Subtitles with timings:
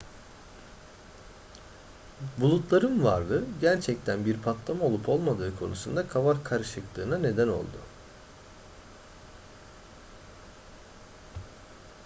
[2.37, 7.77] bulutların varlığı gerçekten bir patlama olup olmadığı konusunda kafa karışıklığına neden oldu